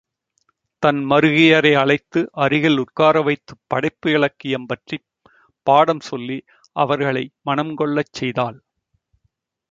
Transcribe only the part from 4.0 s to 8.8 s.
இலக்கியம் பற்றிப் பாடம் சொல்லி அவர்களை மனங் கொள்ளச் செய்தாள்.